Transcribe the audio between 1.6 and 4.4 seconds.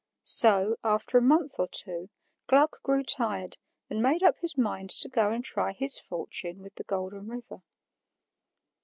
two, Gluck grew tired and made up